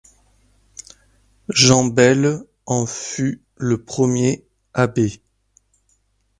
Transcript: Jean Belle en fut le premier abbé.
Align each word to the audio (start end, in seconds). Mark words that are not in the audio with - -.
Jean 1.49 1.85
Belle 1.85 2.45
en 2.65 2.87
fut 2.87 3.43
le 3.55 3.83
premier 3.85 4.47
abbé. 4.73 5.21